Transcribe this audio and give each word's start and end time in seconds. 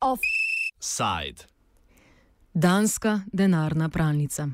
Offside. 0.00 1.48
Danska 2.52 3.20
denarna 3.32 3.88
pralnica. 3.88 4.50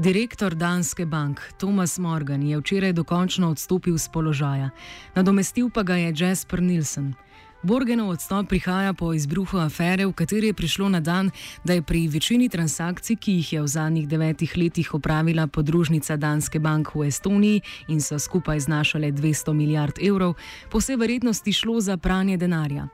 Direktor 0.00 0.54
Danske 0.54 1.06
bank 1.06 1.40
Thomas 1.58 1.98
Morgan 1.98 2.42
je 2.42 2.58
včeraj 2.58 2.92
dokončno 2.92 3.50
odstopil 3.50 3.98
z 3.98 4.08
položaja, 4.08 4.70
nadomestil 5.14 5.68
pa 5.70 5.82
ga 5.82 5.94
je 5.94 6.14
Jasper 6.16 6.62
Nilsen. 6.62 7.14
Borgenov 7.62 8.08
odstop 8.08 8.48
prihaja 8.48 8.94
po 8.96 9.12
izbruhu 9.12 9.58
afere, 9.58 10.06
v 10.06 10.12
kateri 10.16 10.46
je 10.46 10.54
prišlo 10.56 10.88
na 10.88 11.00
dan, 11.00 11.30
da 11.64 11.72
je 11.76 11.82
pri 11.82 12.08
večini 12.08 12.48
transakcij, 12.48 13.16
ki 13.16 13.32
jih 13.32 13.52
je 13.52 13.62
v 13.62 13.66
zadnjih 13.66 14.08
devetih 14.08 14.56
letih 14.56 14.94
opravila 14.94 15.46
podružnica 15.46 16.16
Danske 16.16 16.58
bank 16.58 16.94
v 16.94 17.04
Estoniji 17.08 17.60
in 17.88 18.00
so 18.00 18.18
skupaj 18.18 18.60
znašale 18.60 19.12
200 19.12 19.52
milijard 19.52 20.00
evrov, 20.00 20.34
po 20.70 20.80
vsej 20.80 20.96
verjetnosti 20.96 21.52
šlo 21.52 21.80
za 21.80 21.96
pranje 21.96 22.36
denarja. 22.36 22.88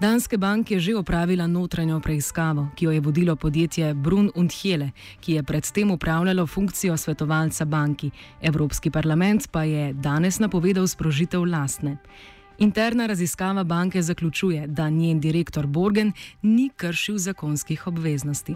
Danske 0.00 0.36
bank 0.36 0.70
je 0.70 0.80
že 0.80 0.96
opravila 0.96 1.46
notranjo 1.46 2.00
preiskavo, 2.00 2.68
ki 2.74 2.84
jo 2.84 2.90
je 2.90 3.00
vodilo 3.00 3.36
podjetje 3.36 3.94
Brun 3.94 4.32
und 4.34 4.52
Hele, 4.62 4.90
ki 5.20 5.32
je 5.32 5.42
predtem 5.42 5.90
upravljalo 5.90 6.46
funkcijo 6.46 6.96
svetovalca 6.96 7.64
banki. 7.64 8.10
Evropski 8.42 8.90
parlament 8.90 9.48
pa 9.50 9.62
je 9.62 9.92
danes 9.92 10.38
napovedal 10.38 10.86
sprožitev 10.86 11.44
lastne. 11.44 11.98
Interna 12.58 13.06
raziskava 13.06 13.64
banke 13.64 14.02
zaključuje, 14.02 14.66
da 14.66 14.90
njen 14.90 15.20
direktor 15.20 15.66
Borgen 15.66 16.12
ni 16.42 16.70
kršil 16.76 17.18
zakonskih 17.18 17.86
obveznosti. 17.86 18.54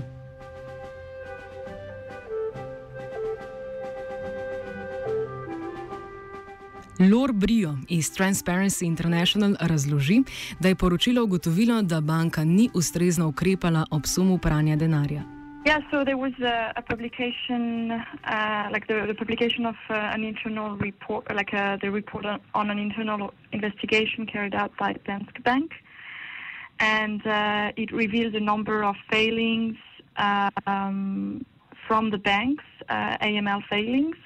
Lor 6.98 7.32
Brio 7.32 7.78
iz 7.88 8.10
Transparency 8.12 8.84
International 8.84 9.54
razloži, 9.60 10.22
da 10.60 10.68
je 10.68 10.74
poročilo 10.74 11.24
ugotovilo, 11.24 11.82
da 11.82 12.00
banka 12.00 12.44
ni 12.44 12.68
ustrezno 12.74 13.28
ukrepala 13.28 13.86
ob 13.90 14.06
sumu 14.06 14.38
pranja 14.38 14.76
denarja. 14.76 15.31
Yeah, 15.72 15.80
so 15.90 16.04
there 16.04 16.18
was 16.18 16.34
a, 16.42 16.74
a 16.76 16.82
publication, 16.82 17.92
uh, 17.92 18.68
like 18.70 18.88
the, 18.88 19.06
the, 19.06 19.14
publication 19.14 19.64
of 19.64 19.76
uh, 19.88 19.94
an 19.94 20.22
internal 20.22 20.76
report, 20.76 21.34
like 21.34 21.54
uh, 21.54 21.78
the 21.80 21.90
report 21.90 22.26
on, 22.26 22.40
on, 22.54 22.68
an 22.68 22.78
internal 22.78 23.32
investigation 23.52 24.26
carried 24.26 24.54
out 24.54 24.76
by 24.76 24.92
Danske 25.06 25.42
Bank, 25.42 25.72
and 26.78 27.26
uh, 27.26 27.72
it 27.78 27.90
revealed 27.90 28.34
a 28.34 28.40
number 28.40 28.84
of 28.84 28.96
failings 29.10 29.78
um, 30.18 31.42
from 31.88 32.10
the 32.10 32.18
banks, 32.18 32.64
uh, 32.90 33.16
AML 33.22 33.62
failings, 33.70 34.16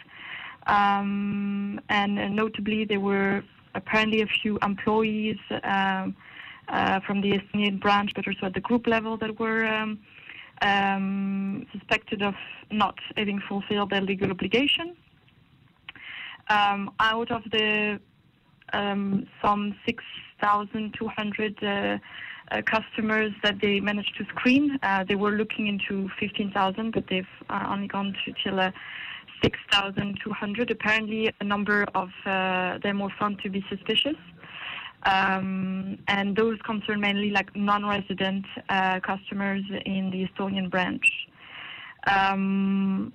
um, 0.67 1.81
and 1.89 2.19
uh, 2.19 2.27
notably 2.27 2.85
there 2.85 2.99
were 2.99 3.45
apparently 3.77 4.21
a 4.21 4.27
few 4.27 4.59
employees 4.63 5.39
um, 5.63 6.17
from 7.07 7.21
the 7.21 7.39
Estonian 7.39 7.81
branch, 7.81 8.11
but 8.17 8.27
also 8.27 8.47
at 8.47 8.55
the 8.55 8.61
group 8.69 8.89
level 8.89 9.17
that 9.17 9.39
were. 9.39 9.97
Um, 10.63 11.67
suspected 11.73 12.23
of 12.23 12.35
not 12.71 12.99
having 13.17 13.41
fulfilled 13.47 13.91
their 13.91 14.01
legal 14.01 14.31
obligation. 14.31 14.97
Um, 16.49 16.91
out 16.99 17.31
of 17.31 17.43
the 17.51 18.01
um, 18.73 19.27
some 19.43 19.75
6,200 19.85 21.63
uh, 21.63 21.99
uh, 22.51 22.63
customers 22.63 23.33
that 23.43 23.61
they 23.61 23.81
managed 23.81 24.17
to 24.17 24.25
screen, 24.27 24.79
uh, 24.83 25.05
they 25.05 25.15
were 25.15 25.33
looking 25.33 25.67
into 25.67 26.09
15,000, 26.19 26.93
but 26.93 27.05
they've 27.09 27.27
uh, 27.51 27.67
only 27.69 27.89
gone 27.89 28.17
to 28.25 28.33
till 28.43 28.61
uh, 28.61 28.71
6,200. 29.43 30.71
Apparently, 30.71 31.33
a 31.41 31.45
number 31.45 31.87
of 31.95 32.11
uh, 32.25 32.79
them 32.79 33.01
were 33.01 33.13
found 33.19 33.41
to 33.41 33.51
be 33.51 33.65
suspicious. 33.69 34.17
Um, 35.07 35.99
and 36.09 36.35
those 36.35 36.59
concern 36.63 37.01
mainly 37.01 37.31
like 37.31 37.55
non-resident 37.55 38.45
uh, 38.69 38.99
customers 39.01 39.63
in 39.85 40.11
the 40.11 40.27
Estonian 40.27 40.69
branch. 40.69 41.07
Um, 42.09 43.13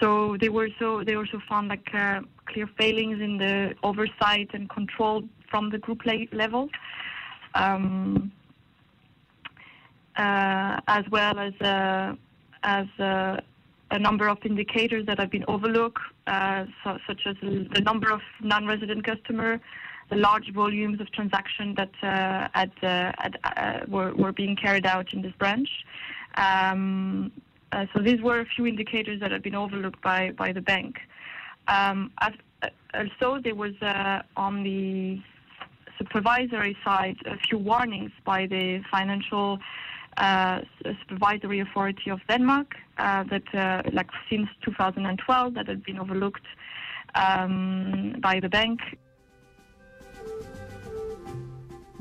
so 0.00 0.36
they 0.40 0.48
were 0.48 0.68
so 0.78 1.04
they 1.04 1.14
also 1.14 1.40
found 1.48 1.68
like 1.68 1.88
uh, 1.94 2.20
clear 2.46 2.68
failings 2.76 3.20
in 3.20 3.38
the 3.38 3.74
oversight 3.84 4.50
and 4.54 4.68
control 4.68 5.22
from 5.48 5.70
the 5.70 5.78
group 5.78 6.02
level, 6.32 6.68
um, 7.54 8.32
uh, 10.16 10.80
as 10.88 11.04
well 11.10 11.38
as 11.38 11.54
uh, 11.60 12.14
as 12.64 12.86
uh, 12.98 13.40
a 13.92 13.98
number 13.98 14.28
of 14.28 14.38
indicators 14.44 15.06
that 15.06 15.18
have 15.18 15.30
been 15.30 15.44
overlooked, 15.48 16.02
uh, 16.26 16.64
so, 16.82 16.98
such 17.06 17.22
as 17.26 17.36
the 17.42 17.80
number 17.80 18.10
of 18.10 18.20
non-resident 18.40 19.04
customers 19.04 19.60
the 20.10 20.16
large 20.16 20.52
volumes 20.52 21.00
of 21.00 21.10
transactions 21.12 21.76
that 21.76 21.90
uh, 22.02 22.48
had, 22.52 22.72
uh, 22.82 23.12
had 23.18 23.38
uh, 23.44 23.80
were, 23.88 24.12
were 24.14 24.32
being 24.32 24.56
carried 24.56 24.84
out 24.84 25.12
in 25.12 25.22
this 25.22 25.32
branch. 25.38 25.68
Um, 26.34 27.32
uh, 27.72 27.86
so 27.94 28.02
these 28.02 28.20
were 28.20 28.40
a 28.40 28.44
few 28.44 28.66
indicators 28.66 29.20
that 29.20 29.30
had 29.30 29.42
been 29.42 29.54
overlooked 29.54 30.02
by, 30.02 30.32
by 30.32 30.52
the 30.52 30.60
bank. 30.60 30.98
Um, 31.68 32.10
as, 32.20 32.32
uh, 32.62 32.68
also, 32.94 33.40
there 33.40 33.54
was 33.54 33.74
uh, 33.80 34.22
on 34.36 34.64
the 34.64 35.20
supervisory 35.98 36.76
side 36.84 37.16
a 37.26 37.36
few 37.48 37.58
warnings 37.58 38.10
by 38.24 38.46
the 38.46 38.82
financial 38.90 39.58
supervisory 41.00 41.60
authority 41.60 42.10
of 42.10 42.20
Denmark 42.28 42.74
that, 42.98 43.84
like 43.92 44.10
since 44.28 44.48
2012, 44.64 45.54
that 45.54 45.68
had 45.68 45.82
been 45.82 45.98
overlooked 45.98 46.44
um, 47.14 48.16
by 48.20 48.40
the 48.40 48.48
bank. 48.48 48.80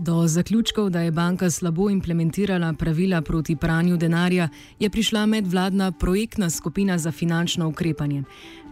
Do 0.02 0.28
zaključkov, 0.28 0.90
da 0.90 1.02
je 1.02 1.12
banka 1.12 1.50
slabo 1.50 1.90
implementirala 1.90 2.74
pravila 2.74 3.22
proti 3.22 3.56
pranju 3.56 3.98
denarja, 3.98 4.50
je 4.80 4.90
prišla 4.90 5.26
medvladna 5.26 5.92
projektna 5.92 6.50
skupina 6.50 6.98
za 6.98 7.12
finančno 7.12 7.68
ukrepanje. 7.68 8.24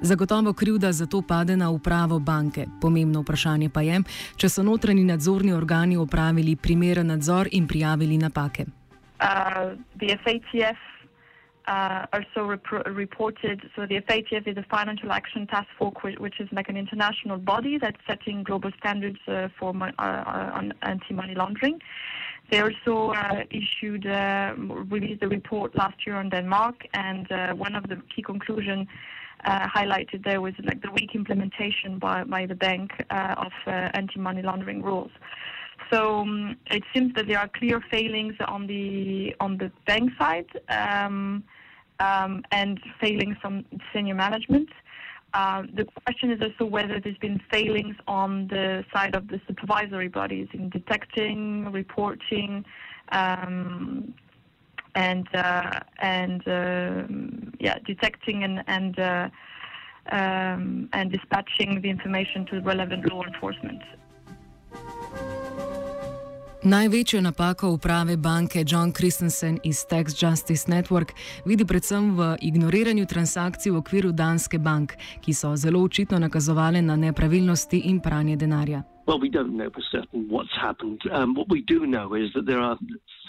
Zagotovo 0.01 0.53
krivda 0.53 0.91
za 0.91 1.05
to 1.05 1.21
pade 1.21 1.57
na 1.57 1.69
upravo 1.69 2.19
banke. 2.19 2.65
Pomembno 2.81 3.21
vprašanje 3.21 3.69
pa 3.69 3.81
je, 3.81 4.01
če 4.37 4.49
so 4.49 4.63
notranji 4.63 5.03
nadzorni 5.03 5.53
organi 5.53 5.97
opravili 5.97 6.55
primeren 6.55 7.07
nadzor 7.07 7.47
in 7.51 7.67
prijavili 7.67 8.17
napake. 8.17 8.65
Uh, 9.19 9.75
uh, 11.67 12.05
also 12.13 12.45
rep- 12.47 12.85
reported. 12.87 13.61
So 13.75 13.85
the 13.85 14.01
FATF 14.01 14.47
is 14.47 14.57
a 14.57 14.63
Financial 14.63 15.11
Action 15.11 15.45
Task 15.47 15.67
Force, 15.77 16.15
which 16.17 16.39
is 16.39 16.47
like 16.51 16.69
an 16.69 16.77
international 16.77 17.37
body 17.37 17.77
that's 17.77 17.97
setting 18.07 18.43
global 18.43 18.71
standards 18.79 19.19
uh, 19.27 19.49
for 19.59 19.75
uh, 19.75 19.91
uh, 19.99 20.51
on 20.53 20.73
anti-money 20.81 21.35
laundering. 21.35 21.79
They 22.49 22.61
also 22.61 23.11
uh, 23.11 23.43
issued 23.51 24.07
uh, 24.07 24.53
released 24.57 25.21
a 25.21 25.27
report 25.27 25.75
last 25.75 26.05
year 26.05 26.15
on 26.15 26.29
Denmark, 26.29 26.75
and 26.93 27.27
one 27.59 27.75
of 27.75 27.89
the 27.89 28.01
key 28.15 28.21
conclusions 28.21 28.87
highlighted 29.45 30.23
there 30.23 30.41
was 30.41 30.53
like 30.63 30.81
the 30.81 30.91
weak 30.91 31.13
implementation 31.13 31.99
by 31.99 32.23
by 32.23 32.45
the 32.45 32.55
bank 32.55 32.91
of 33.09 33.51
anti-money 33.67 34.41
laundering 34.41 34.81
rules. 34.81 35.11
So 35.91 36.19
um, 36.19 36.57
it 36.67 36.83
seems 36.93 37.13
that 37.15 37.27
there 37.27 37.39
are 37.39 37.47
clear 37.47 37.81
failings 37.91 38.35
on 38.47 38.67
the 38.67 39.35
on 39.39 39.57
the 39.57 39.71
bank 39.85 40.11
side. 40.17 40.47
Um, 40.69 41.43
um, 41.99 42.43
and 42.51 42.79
failings 42.99 43.37
from 43.41 43.65
senior 43.93 44.15
management. 44.15 44.69
Uh, 45.33 45.63
the 45.73 45.85
question 46.05 46.31
is 46.31 46.41
also 46.41 46.65
whether 46.65 46.99
there's 46.99 47.17
been 47.17 47.39
failings 47.51 47.95
on 48.07 48.47
the 48.47 48.83
side 48.93 49.13
of 49.13 49.27
the 49.27 49.39
supervisory 49.47 50.07
bodies 50.07 50.47
in 50.53 50.69
detecting, 50.69 51.71
reporting, 51.71 52.65
um, 53.11 54.13
and 54.95 55.27
uh, 55.35 55.79
and 55.99 56.47
uh, 56.47 57.03
yeah, 57.59 57.77
detecting 57.85 58.43
and 58.43 58.63
and 58.67 58.99
uh, 58.99 59.29
um, 60.11 60.89
and 60.93 61.11
dispatching 61.11 61.81
the 61.81 61.89
information 61.89 62.45
to 62.45 62.61
relevant 62.61 63.11
law 63.11 63.23
enforcement. 63.23 63.81
Največjo 66.67 67.21
napako 67.21 67.69
uprave 67.69 68.17
banke 68.17 68.63
John 68.67 68.91
Christensen 68.91 69.59
iz 69.63 69.85
Tax 69.85 70.23
Justice 70.23 70.71
Network 70.71 71.13
vidi 71.45 71.65
predvsem 71.65 72.11
v 72.17 72.35
ignoriranju 72.41 73.05
transakcij 73.05 73.71
v 73.71 73.77
okviru 73.77 74.11
Danske 74.11 74.59
bank, 74.59 74.97
ki 75.23 75.33
so 75.33 75.55
zelo 75.55 75.79
očitno 75.79 76.19
nakazovale 76.19 76.81
na 76.81 76.95
nepravilnosti 76.95 77.77
in 77.87 78.01
pranje 78.01 78.35
denarja. 78.35 78.83
Well, 79.07 79.19
we 79.19 79.29
don't 79.29 79.55
know 79.55 79.69
for 79.71 79.83
certain 79.91 80.27
what's 80.27 80.55
happened. 80.59 80.99
Um, 81.11 81.35
what 81.35 81.47
we 81.47 81.61
do 81.61 81.87
know 81.87 82.15
is 82.15 82.33
that 82.35 82.45
there 82.45 82.59
are 82.59 82.77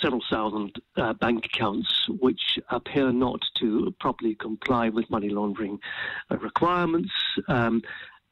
several 0.03 0.23
thousand 0.31 0.71
uh, 0.97 1.13
bank 1.13 1.47
accounts 1.47 1.89
which 2.21 2.59
appear 2.71 3.13
not 3.13 3.41
to 3.61 3.95
properly 4.01 4.35
comply 4.35 4.91
with 4.91 5.07
money 5.11 5.29
laundering 5.31 5.79
uh, 6.31 6.39
requirements. 6.39 7.13
Um, 7.47 7.83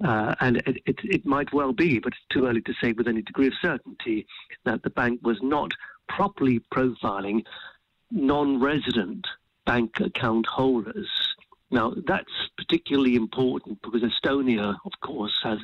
Uh, 0.05 0.35
and 0.41 0.59
it, 0.59 0.83
it, 0.85 0.99
it, 1.05 1.27
might 1.27 1.53
well 1.55 1.73
be, 1.73 1.99
but 1.99 2.13
it's 2.13 2.27
too 2.29 2.47
early 2.47 2.61
to 2.61 2.75
say 2.83 2.93
with 2.93 3.09
any 3.09 3.23
degree 3.23 3.47
of 3.47 3.55
certainty, 3.63 4.27
that 4.65 4.83
the 4.83 4.91
bank 4.91 5.19
was 5.23 5.39
not 5.43 5.71
properly 6.09 6.61
profiling 6.73 7.43
non 8.11 8.61
resident 8.61 9.27
bank 9.65 9.99
account 10.01 10.47
holders. 10.47 11.09
Now, 11.71 11.95
that's 12.07 12.51
particularly 12.57 13.17
important 13.17 13.81
because 13.83 14.03
Estonia, 14.03 14.77
of 14.85 14.93
course, 15.01 15.37
has, 15.43 15.59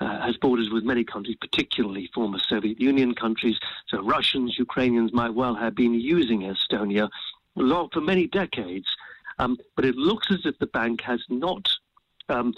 uh, 0.00 0.20
has 0.20 0.36
borders 0.38 0.70
with 0.70 0.84
many 0.84 1.04
countries, 1.04 1.36
particularly 1.38 2.08
former 2.14 2.38
Soviet 2.38 2.80
Union 2.80 3.14
countries. 3.14 3.58
So 3.88 4.02
Russians, 4.02 4.56
Ukrainians 4.58 5.12
might 5.12 5.34
well 5.34 5.54
have 5.54 5.74
been 5.74 5.94
using 5.94 6.42
Estonia 6.42 7.10
for 7.56 8.00
many 8.00 8.26
decades. 8.26 8.86
Um, 9.38 9.58
but 9.76 9.84
it 9.84 9.96
looks 9.96 10.30
as 10.30 10.46
if 10.46 10.58
the 10.58 10.66
bank 10.66 11.00
has 11.02 11.20
not 11.28 11.68
um, 12.28 12.54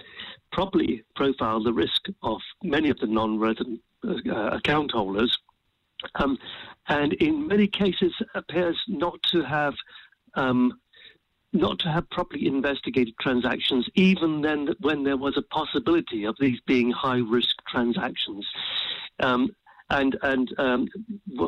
properly 0.52 1.04
profile 1.14 1.62
the 1.62 1.72
risk 1.72 2.06
of 2.22 2.40
many 2.62 2.90
of 2.90 2.98
the 2.98 3.06
non-resident 3.06 3.80
uh, 4.04 4.50
account 4.50 4.92
holders, 4.92 5.38
um, 6.16 6.38
and 6.88 7.14
in 7.14 7.46
many 7.46 7.66
cases 7.66 8.12
appears 8.34 8.78
not 8.88 9.20
to 9.24 9.42
have 9.42 9.74
um, 10.34 10.78
not 11.52 11.78
to 11.78 11.88
have 11.88 12.08
properly 12.10 12.46
investigated 12.46 13.14
transactions, 13.20 13.88
even 13.94 14.42
then 14.42 14.68
when 14.80 15.04
there 15.04 15.16
was 15.16 15.36
a 15.38 15.42
possibility 15.42 16.24
of 16.24 16.36
these 16.38 16.60
being 16.66 16.90
high-risk 16.90 17.56
transactions. 17.66 18.46
Um, 19.20 19.50
and 19.88 20.18
and 20.22 20.52
um, 20.58 20.88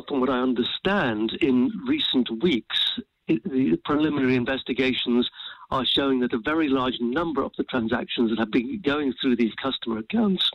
from 0.07 0.21
what 0.21 0.29
I 0.29 0.39
understand, 0.39 1.33
in 1.41 1.71
recent 1.85 2.29
weeks, 2.41 2.99
it, 3.27 3.43
the 3.43 3.77
preliminary 3.83 4.35
investigations 4.35 5.29
are 5.71 5.85
showing 5.85 6.19
that 6.19 6.33
a 6.33 6.39
very 6.39 6.67
large 6.67 6.99
number 6.99 7.43
of 7.43 7.51
the 7.57 7.63
transactions 7.65 8.29
that 8.29 8.39
have 8.39 8.51
been 8.51 8.81
going 8.81 9.13
through 9.21 9.35
these 9.35 9.53
customer 9.55 9.99
accounts 9.99 10.49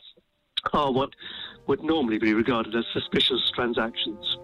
are 0.72 0.92
what 0.92 1.10
would 1.66 1.82
normally 1.82 2.18
be 2.18 2.34
regarded 2.34 2.74
as 2.74 2.84
suspicious 2.92 3.50
transactions. 3.54 4.38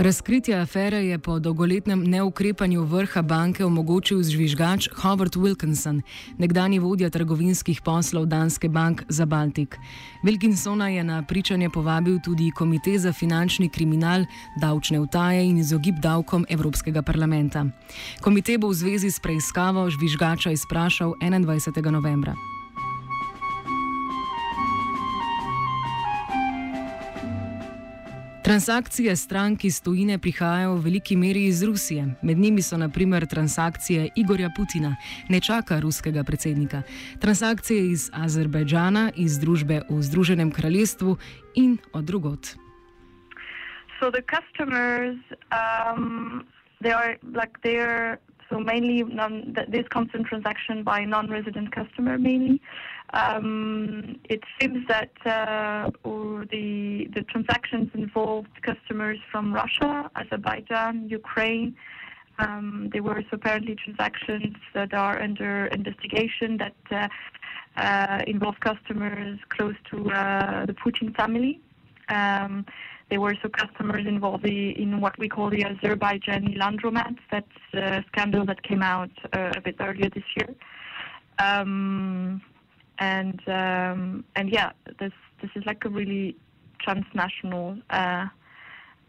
Razkritje 0.00 0.54
afere 0.56 0.96
je 1.06 1.18
po 1.18 1.38
dolgoletnem 1.38 2.04
neukrepanju 2.04 2.84
vrha 2.84 3.22
banke 3.22 3.64
omogočil 3.64 4.22
žvižgač 4.22 4.88
Howard 4.96 5.36
Wilkinson, 5.36 6.00
nekdani 6.38 6.78
vodja 6.78 7.10
trgovinskih 7.10 7.82
poslov 7.84 8.24
Danske 8.26 8.68
bank 8.68 9.02
za 9.08 9.26
Baltik. 9.26 9.76
Wilkinsona 10.24 10.88
je 10.88 11.04
na 11.04 11.22
pričanje 11.22 11.68
povabil 11.70 12.16
tudi 12.24 12.48
Komite 12.56 12.98
za 12.98 13.12
finančni 13.12 13.68
kriminal, 13.68 14.24
davčne 14.60 15.00
utaje 15.00 15.44
in 15.44 15.58
izogib 15.58 16.00
davkom 16.00 16.46
Evropskega 16.48 17.02
parlamenta. 17.02 17.66
Komite 18.20 18.58
bo 18.58 18.68
v 18.68 18.74
zvezi 18.74 19.10
s 19.10 19.20
preiskavo 19.20 19.90
žvižgača 19.90 20.50
izprašal 20.50 21.12
21. 21.20 21.90
novembra. 21.90 22.59
Transakcije 28.50 29.16
strank 29.16 29.64
iz 29.64 29.82
tujine 29.82 30.18
prihajajo 30.18 30.72
v 30.74 30.80
veliki 30.84 31.16
meri 31.16 31.44
iz 31.46 31.62
Rusije. 31.62 32.06
Med 32.22 32.38
njimi 32.38 32.62
so 32.62 32.76
naprimer 32.76 33.26
transakcije 33.26 34.08
Igorja 34.16 34.50
Putina, 34.56 34.96
nečaka 35.28 35.80
ruskega 35.80 36.24
predsednika, 36.24 36.82
transakcije 37.20 37.90
iz 37.90 38.10
Azerbajdžana, 38.12 39.10
iz 39.16 39.38
družbe 39.38 39.82
v 39.90 40.02
Združenem 40.02 40.50
kraljestvu 40.50 41.16
in 41.54 41.78
od 41.92 42.04
drugot. 42.04 42.46
So 44.00 44.10
the 44.10 44.22
customers, 44.34 45.18
um, 45.54 46.42
they 46.82 46.92
are 46.92 47.18
like 47.22 47.54
they're 47.62 48.18
so 48.50 48.58
mainly 48.58 49.02
non, 49.04 49.56
this 49.68 49.86
comes 49.88 50.10
in 50.12 50.24
transaction 50.24 50.82
by 50.82 51.04
non-resident 51.04 51.72
customer 51.72 52.18
mainly. 52.18 52.60
Um, 53.12 54.18
it 54.24 54.42
seems 54.60 54.86
that 54.88 55.10
uh, 55.24 55.90
the 56.04 57.08
the 57.14 57.22
transactions 57.22 57.90
involved 57.94 58.54
customers 58.62 59.18
from 59.30 59.54
Russia, 59.54 60.10
Azerbaijan, 60.16 61.08
Ukraine. 61.08 61.76
Um, 62.38 62.88
there 62.92 63.02
were 63.02 63.22
apparently 63.32 63.76
transactions 63.76 64.56
that 64.74 64.94
are 64.94 65.20
under 65.20 65.66
investigation 65.66 66.56
that 66.58 66.76
uh, 66.90 67.08
uh, 67.76 68.22
involve 68.26 68.58
customers 68.60 69.38
close 69.50 69.74
to 69.90 70.10
uh, 70.10 70.66
the 70.66 70.72
Putin 70.72 71.14
family. 71.14 71.60
Um, 72.08 72.66
there 73.10 73.20
were 73.20 73.34
also 73.34 73.48
customers 73.48 74.06
involved 74.06 74.46
in 74.46 75.00
what 75.00 75.18
we 75.18 75.28
call 75.28 75.50
the 75.50 75.64
Azerbaijani 75.64 76.56
laundromat, 76.56 77.16
that's 77.30 77.46
a 77.74 78.04
scandal 78.08 78.46
that 78.46 78.62
came 78.62 78.82
out 78.82 79.10
uh, 79.32 79.52
a 79.56 79.60
bit 79.60 79.76
earlier 79.80 80.08
this 80.10 80.24
year. 80.36 80.54
Um, 81.38 82.40
and 82.98 83.40
um, 83.48 84.24
and 84.36 84.50
yeah, 84.50 84.70
this 85.00 85.12
this 85.42 85.50
is 85.56 85.64
like 85.66 85.84
a 85.84 85.88
really 85.88 86.36
transnational 86.80 87.78
uh, 87.90 88.26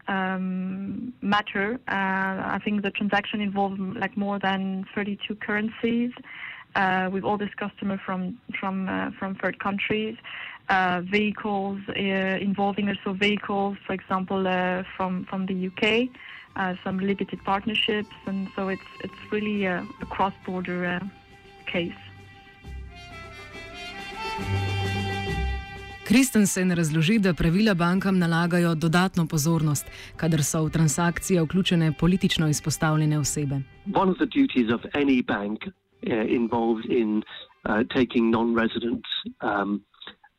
um, 0.08 1.12
matter. 1.20 1.78
Uh, 1.88 2.56
I 2.56 2.58
think 2.64 2.82
the 2.82 2.90
transaction 2.90 3.40
involved 3.40 3.78
like 3.78 4.16
more 4.16 4.38
than 4.38 4.84
32 4.94 5.36
currencies. 5.36 6.10
Uh, 6.74 7.10
with 7.12 7.22
all 7.22 7.36
this 7.36 7.54
customer 7.56 8.00
from 8.06 8.38
from 8.58 8.88
uh, 8.88 9.10
from 9.18 9.34
third 9.34 9.58
countries, 9.58 10.16
uh, 10.70 11.02
vehicles 11.02 11.78
uh, 11.88 11.92
involving 12.40 12.88
also 12.88 13.12
vehicles, 13.12 13.76
for 13.86 13.92
example, 13.92 14.46
uh, 14.46 14.82
from 14.96 15.26
from 15.28 15.46
the 15.46 15.66
UK, 15.68 16.08
uh, 16.56 16.74
some 16.84 16.98
limited 16.98 17.40
partnerships, 17.44 18.16
and 18.26 18.48
so 18.56 18.68
it's 18.68 18.90
it's 19.04 19.20
really 19.30 19.66
a, 19.66 19.84
a 20.00 20.06
cross-border 20.06 21.00
case. 21.66 22.02
Kristensen 26.04 26.72
razloži, 26.72 27.18
da 27.18 27.34
pravila 27.34 27.74
bankam 27.74 28.18
nalagajo 28.18 28.74
dodatno 28.74 29.26
pozornost, 29.26 29.86
kadar 30.16 30.42
so 30.44 30.64
v 30.64 30.70
transakcije 30.70 31.42
vključene 31.42 31.92
politično 31.92 32.48
izpostavljene 32.48 33.18
osebe. 33.18 33.60
One 33.94 34.10
of 34.10 34.16
the 34.16 34.26
duties 34.26 34.72
of 34.74 34.80
any 34.94 35.22
bank 35.26 35.58
uh, 35.66 35.81
involved 36.02 36.86
in 36.86 37.22
uh, 37.64 37.84
taking 37.94 38.30
non-resident 38.30 39.04
um, 39.40 39.82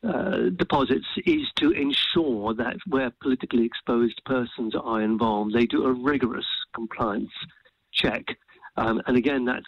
uh, 0.02 0.50
deposits 0.56 1.06
is 1.24 1.48
to 1.56 1.70
ensure 1.70 2.52
that 2.52 2.76
where 2.86 3.10
politically 3.22 3.64
exposed 3.64 4.20
persons 4.26 4.74
are 4.74 5.00
involved, 5.00 5.54
they 5.54 5.66
do 5.66 5.86
a 5.86 5.92
rigorous 5.92 6.46
compliance 6.74 7.32
check. 7.92 8.36
Um, 8.76 9.00
and 9.06 9.16
again, 9.16 9.46
that 9.46 9.62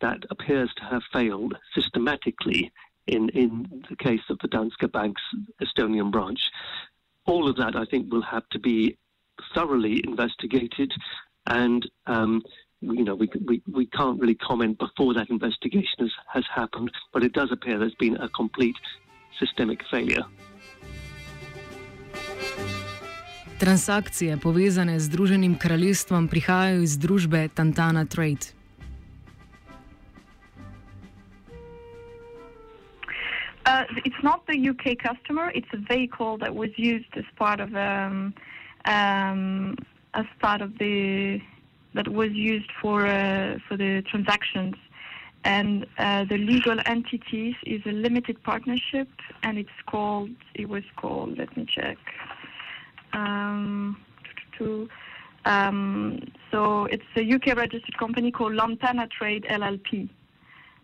that 0.00 0.24
appears 0.30 0.70
to 0.76 0.84
have 0.84 1.02
failed 1.12 1.56
systematically 1.74 2.72
in, 3.06 3.28
in 3.30 3.84
the 3.88 3.96
case 3.96 4.22
of 4.30 4.38
the 4.40 4.48
Danske 4.48 4.90
Bank's 4.90 5.22
Estonian 5.62 6.10
branch. 6.10 6.50
All 7.24 7.48
of 7.48 7.56
that, 7.56 7.76
I 7.76 7.84
think, 7.84 8.12
will 8.12 8.22
have 8.22 8.48
to 8.50 8.58
be 8.58 8.98
thoroughly 9.54 10.02
investigated, 10.04 10.92
and 11.46 11.88
um, 12.06 12.42
you 12.80 13.04
know, 13.04 13.14
we, 13.14 13.28
we, 13.46 13.62
we 13.72 13.86
can't 13.86 14.20
really 14.20 14.34
comment 14.34 14.78
before 14.78 15.14
that 15.14 15.30
investigation 15.30 15.98
has, 15.98 16.12
has 16.28 16.44
happened, 16.54 16.90
but 17.12 17.22
it 17.24 17.32
does 17.32 17.50
appear 17.52 17.78
there's 17.78 17.94
been 17.94 18.16
a 18.16 18.28
complete 18.28 18.76
systemic 19.38 19.82
failure. 19.90 20.24
Transakcije 23.58 24.36
povezane 24.36 25.00
z 25.00 25.04
Združenim 25.04 25.58
kraljestvom 25.58 26.28
prihajajo 26.28 26.82
iz 26.82 26.98
družbe 26.98 27.48
Tantana 27.48 28.04
Trade. 28.04 28.52
Uh, 33.66 33.82
it's 34.04 34.22
not 34.22 34.40
the 34.46 34.70
UK 34.70 34.84
customer. 35.08 35.50
It's 35.54 35.72
a 35.72 35.80
vehicle 35.94 36.38
that 36.38 36.54
was 36.54 36.70
used 36.76 37.12
as 37.16 37.24
part 37.38 37.60
of 37.60 37.70
um, 37.74 38.34
um, 38.84 39.74
as 40.12 40.26
part 40.40 40.62
of 40.62 40.70
the 40.78 41.40
that 41.96 42.08
was 42.08 42.30
used 42.32 42.70
for 42.80 43.06
uh, 43.06 43.58
for 43.66 43.76
the 43.76 44.02
transactions. 44.02 44.76
And 45.44 45.86
uh, 45.98 46.24
the 46.24 46.38
legal 46.38 46.78
entities 46.86 47.54
is 47.64 47.80
a 47.86 47.92
limited 47.92 48.42
partnership, 48.42 49.08
and 49.42 49.58
it's 49.58 49.78
called. 49.86 50.30
It 50.54 50.68
was 50.68 50.82
called. 50.96 51.38
Let 51.38 51.56
me 51.56 51.66
check. 51.66 51.98
Um, 53.12 53.96
um, 55.44 56.20
so 56.50 56.86
it's 56.86 57.04
a 57.16 57.32
UK 57.34 57.56
registered 57.56 57.96
company 57.98 58.30
called 58.30 58.54
Lantana 58.54 59.06
Trade 59.06 59.46
LLP. 59.48 60.08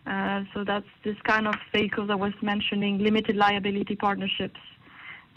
Uh, 0.06 0.42
so 0.52 0.64
that's 0.64 0.86
this 1.04 1.16
kind 1.24 1.46
of 1.48 1.54
vehicles 1.72 2.10
I 2.10 2.16
was 2.16 2.32
mentioning, 2.42 2.98
limited 2.98 3.36
liability 3.36 3.96
partnerships 3.96 4.60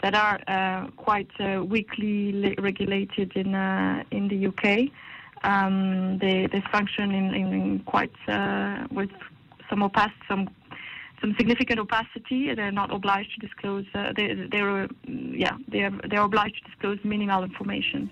that 0.02 0.14
are 0.14 0.40
uh, 0.48 0.90
quite 0.96 1.30
uh, 1.40 1.64
weakly 1.64 2.54
regulated 2.58 3.32
in 3.36 3.54
uh, 3.54 4.02
in 4.10 4.28
the 4.28 4.46
UK. 4.48 4.90
Um, 5.46 6.18
they 6.18 6.48
they 6.52 6.62
function 6.72 7.12
in, 7.12 7.26
in 7.34 7.78
quite 7.86 8.16
uh, 8.26 8.86
with 8.90 9.10
some 9.70 9.82
opacity, 9.82 10.24
some 10.28 10.48
some 11.20 11.34
significant 11.38 11.78
opacity. 11.78 12.52
They're 12.54 12.72
not 12.72 12.92
obliged 12.92 13.30
to 13.34 13.46
disclose. 13.46 13.84
they 13.94 14.26
they're 14.50 14.88
yeah 15.06 15.56
they're 15.68 15.92
they're 16.10 16.26
obliged 16.30 16.56
to 16.62 16.70
disclose 16.70 16.98
minimal 17.04 17.44
information. 17.44 18.10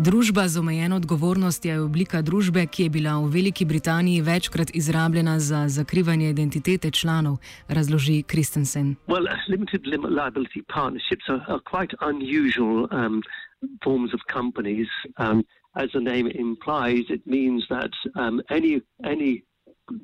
Družba 0.00 0.48
z 0.48 0.56
omejeno 0.56 0.96
odgovornostjo 0.96 1.72
je 1.72 1.80
oblika 1.84 2.22
družbe, 2.24 2.62
ki 2.72 2.82
je 2.82 2.90
bila 2.90 3.18
v 3.20 3.26
Veliki 3.36 3.64
Britaniji 3.68 4.22
večkrat 4.24 4.70
izrabljena 4.72 5.36
za 5.38 5.68
zakrivanje 5.68 6.30
identitete 6.30 6.90
članov, 6.90 7.36
razloži 7.68 8.22
Kristensen. 8.22 8.96
Well, 9.12 9.28
limited 9.48 9.84
liability 9.86 10.62
partnerships 10.72 11.28
are, 11.28 11.44
are 11.52 11.60
quite 11.72 11.92
unusual 12.00 12.88
um, 12.90 13.20
forms 13.84 14.14
of 14.14 14.20
companies. 14.32 14.88
Um, 15.18 15.44
as 15.76 15.88
the 15.92 16.00
name 16.00 16.32
implies, 16.32 17.04
it 17.16 17.22
means 17.26 17.68
that 17.68 17.92
um, 18.16 18.40
any 18.48 18.80
any 19.04 19.42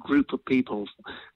group 0.08 0.32
of 0.32 0.40
people 0.44 0.84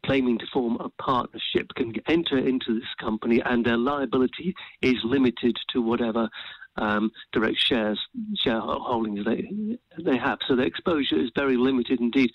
claiming 0.04 0.38
to 0.38 0.46
form 0.52 0.76
a 0.80 0.90
partnership 1.02 1.66
can 1.76 1.92
enter 2.08 2.38
into 2.38 2.74
this 2.74 2.92
company, 3.00 3.40
and 3.50 3.64
their 3.64 3.78
liability 3.78 4.54
is 4.82 4.98
limited 5.04 5.56
to 5.72 5.80
whatever 5.80 6.28
um, 6.80 7.10
direct 7.32 7.58
shares 7.58 8.00
shareholdings 8.44 9.24
they 9.24 9.78
they 10.02 10.16
have. 10.16 10.38
So 10.48 10.56
the 10.56 10.62
exposure 10.62 11.20
is 11.20 11.30
very 11.36 11.56
limited 11.56 12.00
indeed. 12.00 12.30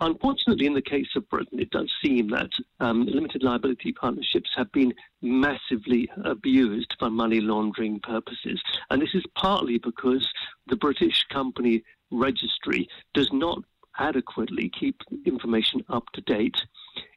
Unfortunately, 0.00 0.66
in 0.66 0.74
the 0.74 0.82
case 0.82 1.08
of 1.16 1.28
Britain, 1.28 1.58
it 1.58 1.70
does 1.70 1.90
seem 2.02 2.30
that 2.30 2.50
um, 2.78 3.04
limited 3.04 3.42
liability 3.42 3.92
partnerships 3.92 4.48
have 4.56 4.70
been 4.70 4.94
massively 5.22 6.08
abused 6.24 6.94
for 7.00 7.10
money 7.10 7.40
laundering 7.40 7.98
purposes. 8.00 8.62
And 8.90 9.02
this 9.02 9.14
is 9.14 9.24
partly 9.34 9.78
because 9.78 10.28
the 10.68 10.76
British 10.76 11.24
company 11.32 11.82
registry 12.12 12.88
does 13.12 13.28
not 13.32 13.58
adequately 13.98 14.70
keep 14.78 15.00
information 15.26 15.84
up 15.88 16.04
to 16.12 16.20
date. 16.20 16.56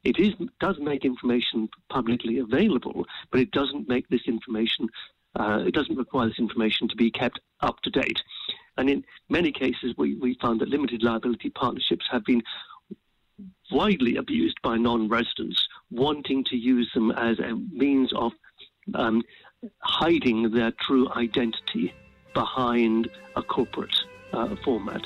It 0.04 0.18
is, 0.18 0.34
does 0.60 0.78
make 0.80 1.06
information 1.06 1.70
publicly 1.90 2.40
available, 2.40 3.06
but 3.30 3.40
it 3.40 3.52
doesn't 3.52 3.88
make 3.88 4.08
this 4.10 4.24
information 4.26 4.90
uh, 5.40 5.64
it 5.66 5.74
doesn't 5.74 5.98
require 5.98 6.28
this 6.28 6.40
information 6.40 6.88
to 6.88 6.96
be 6.96 7.12
kept 7.12 7.40
up 7.62 7.80
to 7.82 7.90
date. 7.90 8.22
And 8.78 8.90
in 8.90 9.04
many 9.30 9.52
cases, 9.52 9.94
we, 9.98 10.16
we 10.16 10.38
found 10.42 10.62
that 10.62 10.70
limited 10.70 11.04
liability 11.04 11.50
partnerships 11.50 12.06
have 12.12 12.24
been 12.26 12.42
widely 13.72 14.18
abused 14.18 14.58
by 14.62 14.78
non 14.78 15.08
residents 15.08 15.68
wanting 15.90 16.44
to 16.46 16.58
use 16.58 16.90
them 16.94 17.12
as 17.12 17.40
a 17.40 17.56
means 17.72 18.12
of 18.14 18.34
um, 18.94 19.22
hiding 19.80 20.52
their 20.52 20.72
true 20.82 21.10
identity 21.14 21.94
behind 22.34 23.10
a 23.36 23.44
corporate 23.44 23.96
uh, 24.34 24.56
format. 24.64 25.06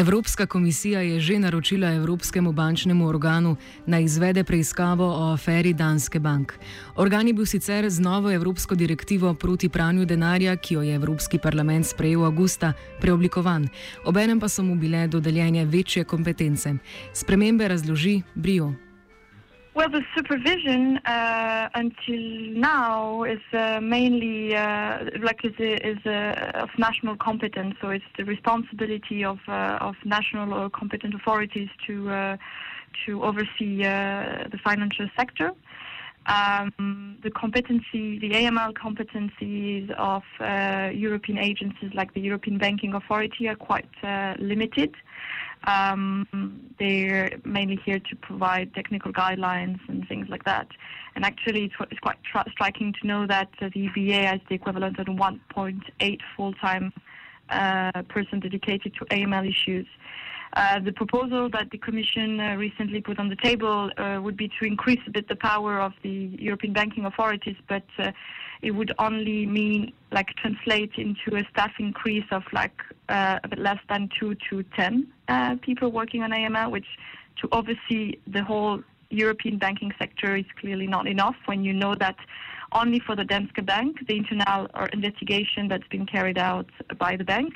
Evropska 0.00 0.46
komisija 0.46 1.00
je 1.00 1.20
že 1.20 1.38
naročila 1.38 1.92
Evropskemu 1.92 2.52
bančnemu 2.52 3.06
organu 3.06 3.56
na 3.86 4.00
izvede 4.00 4.44
preiskavo 4.44 5.04
o 5.04 5.32
aferi 5.32 5.72
Danske 5.72 6.18
bank. 6.18 6.52
Organ 6.96 7.26
je 7.26 7.32
bil 7.32 7.46
sicer 7.46 7.90
z 7.90 8.00
novo 8.00 8.32
Evropsko 8.32 8.74
direktivo 8.74 9.34
proti 9.34 9.68
pranju 9.68 10.04
denarja, 10.04 10.56
ki 10.56 10.74
jo 10.74 10.82
je 10.82 10.94
Evropski 10.94 11.38
parlament 11.38 11.86
sprejel 11.86 12.24
avgusta, 12.24 12.72
preoblikovan, 13.00 13.68
obenem 14.04 14.40
pa 14.40 14.48
so 14.48 14.62
mu 14.62 14.74
bile 14.74 15.06
dodeljene 15.06 15.64
večje 15.64 16.04
kompetence. 16.04 16.74
Spremembe 17.12 17.68
razloži 17.68 18.22
Brio. 18.34 18.89
Well, 19.72 19.88
the 19.88 20.02
supervision 20.16 20.98
uh, 20.98 21.68
until 21.74 22.20
now 22.58 23.22
is 23.22 23.38
uh, 23.52 23.78
mainly 23.80 24.56
uh, 24.56 25.04
like 25.22 25.44
is, 25.44 25.54
is 25.58 25.98
of 26.54 26.70
national 26.76 27.16
competence, 27.16 27.76
so 27.80 27.90
it's 27.90 28.04
the 28.18 28.24
responsibility 28.24 29.24
of 29.24 29.38
uh, 29.46 29.78
of 29.80 29.94
national 30.04 30.52
or 30.52 30.70
competent 30.70 31.14
authorities 31.14 31.68
to 31.86 32.10
uh, 32.10 32.36
to 33.06 33.22
oversee 33.22 33.84
uh, 33.84 34.48
the 34.50 34.58
financial 34.64 35.08
sector. 35.16 35.52
Um, 36.26 37.18
the 37.22 37.30
competency, 37.30 38.18
the 38.18 38.30
AML 38.30 38.74
competencies 38.74 39.90
of 39.92 40.22
European 40.94 41.38
agencies 41.38 41.90
like 41.94 42.14
the 42.14 42.20
European 42.20 42.58
Banking 42.58 42.94
Authority 42.94 43.48
are 43.48 43.56
quite 43.56 43.88
limited. 44.38 44.94
Um, 45.64 46.26
they're 46.78 47.38
mainly 47.44 47.78
here 47.84 47.98
to 47.98 48.16
provide 48.16 48.72
technical 48.74 49.12
guidelines 49.12 49.78
and 49.88 50.06
things 50.08 50.28
like 50.28 50.44
that. 50.44 50.68
And 51.14 51.24
actually, 51.24 51.64
it's, 51.64 51.74
it's 51.90 52.00
quite 52.00 52.16
striking 52.50 52.94
to 53.00 53.06
know 53.06 53.26
that 53.26 53.50
uh, 53.60 53.68
the 53.74 53.88
EBA 53.88 54.24
has 54.24 54.40
the 54.48 54.54
equivalent 54.54 54.98
of 54.98 55.06
1.8 55.06 56.20
full-time 56.36 56.92
uh, 57.50 58.02
person 58.08 58.40
dedicated 58.40 58.94
to 58.94 59.04
AML 59.06 59.48
issues. 59.48 59.86
Uh, 60.54 60.80
the 60.80 60.92
proposal 60.92 61.48
that 61.48 61.70
the 61.70 61.78
Commission 61.78 62.40
uh, 62.40 62.56
recently 62.56 63.00
put 63.00 63.20
on 63.20 63.28
the 63.28 63.36
table 63.36 63.90
uh, 63.96 64.18
would 64.20 64.36
be 64.36 64.48
to 64.48 64.64
increase 64.64 65.00
a 65.06 65.10
bit 65.10 65.28
the 65.28 65.36
power 65.36 65.80
of 65.80 65.92
the 66.02 66.30
European 66.38 66.72
banking 66.72 67.04
authorities, 67.04 67.56
but 67.68 67.84
uh, 67.98 68.10
it 68.60 68.72
would 68.72 68.92
only 68.98 69.46
mean 69.46 69.92
like 70.10 70.28
translate 70.36 70.90
into 70.96 71.36
a 71.36 71.44
staff 71.52 71.70
increase 71.78 72.24
of 72.32 72.42
like 72.52 72.82
uh, 73.08 73.38
a 73.44 73.48
bit 73.48 73.60
less 73.60 73.78
than 73.88 74.08
two 74.18 74.34
to 74.50 74.64
ten 74.76 75.06
people 75.62 75.92
working 75.92 76.22
on 76.22 76.30
AML, 76.30 76.70
which 76.72 76.86
to 77.40 77.48
oversee 77.52 78.18
the 78.26 78.42
whole 78.42 78.82
European 79.10 79.56
banking 79.56 79.92
sector 79.98 80.36
is 80.36 80.44
clearly 80.60 80.88
not 80.88 81.06
enough 81.06 81.36
when 81.46 81.62
you 81.62 81.72
know 81.72 81.94
that 81.94 82.16
only 82.72 82.98
for 83.00 83.14
the 83.14 83.24
Danske 83.24 83.64
Bank, 83.64 83.98
the 84.06 84.16
internal 84.16 84.66
investigation 84.92 85.68
that's 85.68 85.86
been 85.88 86.06
carried 86.06 86.38
out 86.38 86.68
by 86.98 87.16
the 87.16 87.24
bank 87.24 87.54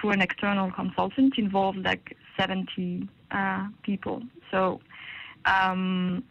through 0.00 0.10
an 0.10 0.20
external 0.20 0.70
consultant 0.70 1.38
involved 1.38 1.78
like 1.78 2.16
70 2.38 3.08
uh, 3.30 3.66
people. 3.82 4.22
So, 4.50 4.80
um, 5.44 6.24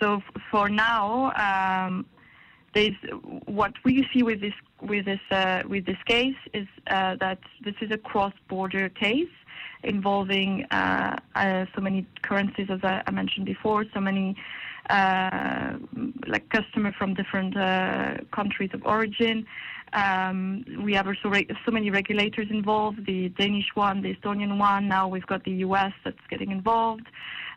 so 0.00 0.16
f- 0.16 0.42
for 0.50 0.68
now, 0.68 1.32
um, 1.32 2.06
there's 2.74 2.94
what 3.46 3.72
we 3.84 4.06
see 4.12 4.22
with 4.22 4.40
this 4.40 4.54
with 4.80 5.04
this 5.04 5.20
uh, 5.30 5.62
with 5.68 5.84
this 5.84 5.98
case 6.06 6.36
is 6.54 6.66
uh, 6.88 7.16
that 7.16 7.38
this 7.64 7.74
is 7.80 7.90
a 7.90 7.98
cross-border 7.98 8.88
case 8.88 9.28
involving 9.82 10.64
uh, 10.70 11.16
uh, 11.34 11.66
so 11.74 11.80
many 11.80 12.06
currencies, 12.22 12.68
as 12.70 12.80
I, 12.82 13.02
I 13.06 13.10
mentioned 13.10 13.46
before, 13.46 13.84
so 13.92 14.00
many 14.00 14.36
uh, 14.88 15.74
like 16.26 16.48
customers 16.50 16.94
from 16.96 17.14
different 17.14 17.54
countries 18.30 18.70
of 18.72 18.82
origin. 18.84 19.46
Um, 19.92 20.64
we 20.82 20.94
have 20.94 21.06
also 21.06 21.30
so 21.64 21.70
many 21.70 21.90
regulators 21.90 22.48
involved, 22.50 23.04
the 23.06 23.28
Danish 23.30 23.68
one, 23.74 24.02
the 24.02 24.14
Estonian 24.14 24.58
one. 24.58 24.88
Now 24.88 25.06
we've 25.08 25.26
got 25.26 25.44
the 25.44 25.52
US 25.66 25.92
that's 26.04 26.26
getting 26.30 26.50
involved. 26.50 27.06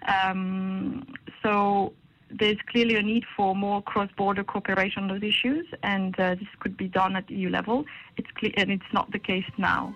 Um, 0.08 1.06
so 1.42 1.94
there's 2.30 2.58
clearly 2.68 2.96
a 2.96 3.02
need 3.02 3.24
for 3.36 3.56
more 3.56 3.82
cross-border 3.82 4.44
cooperation 4.44 5.04
on 5.04 5.10
those 5.10 5.24
issues, 5.24 5.66
and 5.84 6.20
uh, 6.20 6.36
this 6.36 6.48
could 6.60 6.76
be 6.76 6.88
done 6.88 7.16
at 7.16 7.30
EU 7.30 7.50
level. 7.50 7.86
It's 8.18 8.30
clear, 8.36 8.52
and 8.58 8.72
it's 8.72 8.92
not 8.94 9.12
the 9.12 9.20
case 9.20 9.46
now. 9.58 9.96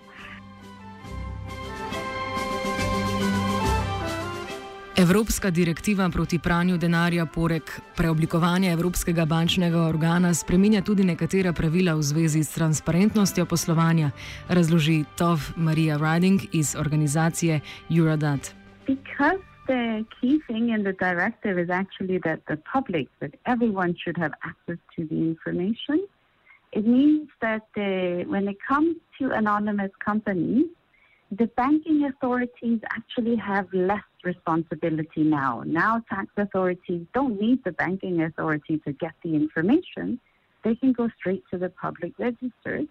Evropska 5.00 5.50
direktiva 5.50 6.10
proti 6.12 6.38
pranju 6.38 6.76
denarja 6.76 7.26
poleg 7.26 7.62
preoblikovanja 7.96 8.72
Evropskega 8.72 9.24
bančnega 9.24 9.84
organa 9.88 10.34
spreminja 10.34 10.82
tudi 10.84 11.06
nekatera 11.08 11.52
pravila 11.52 11.94
v 11.94 12.02
zvezi 12.02 12.42
s 12.44 12.52
transparentnostjo 12.52 13.46
poslovanja, 13.46 14.10
razloži 14.48 15.04
Tov 15.16 15.38
Maria 15.56 15.96
Riding 15.96 16.40
iz 16.52 16.76
organizacije 16.76 17.60
Eurodat. 17.90 18.52
Because 18.86 19.40
the 19.66 20.04
key 20.20 20.36
thing 20.46 20.68
in 20.68 20.84
the 20.84 20.92
directive 20.92 21.56
is 21.64 21.70
actually 21.70 22.20
that 22.20 22.40
the 22.52 22.58
public, 22.72 23.08
that 23.20 23.32
everyone 23.46 23.94
should 24.04 24.18
have 24.18 24.34
access 24.44 24.80
to 24.96 25.08
the 25.08 25.16
information. 25.32 25.98
It 26.72 26.84
means 26.84 27.28
that 27.40 27.62
the, 27.74 28.24
when 28.28 28.48
it 28.52 28.58
comes 28.68 28.96
to 29.18 29.32
anonymous 29.32 29.92
companies, 30.04 30.66
the 31.30 31.48
banking 31.56 32.04
authorities 32.04 32.80
actually 32.96 33.36
have 33.36 33.66
less 33.72 34.09
responsibility 34.24 35.22
now. 35.22 35.62
Now, 35.66 36.02
tax 36.08 36.28
authorities 36.36 37.06
don't 37.14 37.40
need 37.40 37.64
the 37.64 37.72
banking 37.72 38.22
authority 38.22 38.78
to 38.86 38.92
get 38.92 39.12
the 39.22 39.34
information, 39.34 40.20
they 40.62 40.74
can 40.74 40.92
go 40.92 41.08
straight 41.18 41.42
to 41.50 41.58
the 41.58 41.70
public 41.70 42.12
registers. 42.18 42.86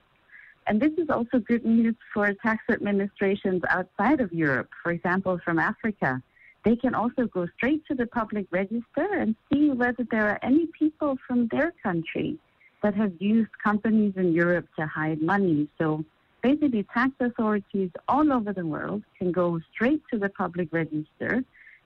And 0.67 0.79
this 0.81 0.91
is 0.97 1.09
also 1.09 1.39
good 1.39 1.65
news 1.65 1.95
for 2.13 2.31
tax 2.33 2.63
administrations 2.69 3.61
outside 3.69 4.21
of 4.21 4.31
Europe, 4.31 4.69
for 4.83 4.91
example, 4.91 5.39
from 5.43 5.59
Africa. 5.59 6.21
They 6.65 6.75
can 6.75 6.93
also 6.93 7.25
go 7.25 7.47
straight 7.57 7.85
to 7.87 7.95
the 7.95 8.05
public 8.05 8.45
register 8.51 9.07
and 9.13 9.35
see 9.51 9.69
whether 9.69 10.05
there 10.11 10.29
are 10.29 10.39
any 10.43 10.67
people 10.67 11.17
from 11.25 11.47
their 11.47 11.73
country 11.81 12.37
that 12.83 12.95
have 12.95 13.13
used 13.19 13.49
companies 13.63 14.13
in 14.15 14.33
Europe 14.33 14.67
to 14.77 14.85
hide 14.85 15.21
money. 15.21 15.67
So 15.77 16.03
basically 16.41 16.83
tax 16.93 17.11
authorities 17.19 17.91
all 18.07 18.31
over 18.31 18.53
the 18.53 18.65
world 18.65 19.03
can 19.17 19.31
go 19.31 19.59
straight 19.73 20.01
to 20.11 20.17
the 20.17 20.29
public 20.29 20.69
register 20.71 21.43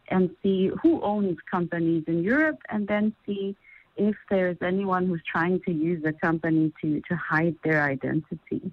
and 0.10 0.30
see 0.42 0.72
who 0.82 1.02
owns 1.02 1.38
companies 1.50 2.04
in 2.08 2.24
Europe 2.24 2.60
and 2.70 2.88
then 2.88 3.14
see 3.26 3.56
if 3.96 4.16
there's 4.30 4.58
anyone 4.62 5.06
who's 5.06 5.22
trying 5.30 5.60
to 5.62 5.72
use 5.72 6.04
a 6.06 6.14
company 6.14 6.72
to, 6.82 7.02
to 7.08 7.16
hide 7.16 7.56
their 7.64 7.84
identity. 7.84 8.72